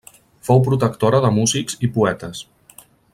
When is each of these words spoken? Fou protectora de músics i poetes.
Fou 0.47 0.61
protectora 0.69 1.21
de 1.27 1.31
músics 1.41 1.79
i 1.89 1.91
poetes. 1.99 2.45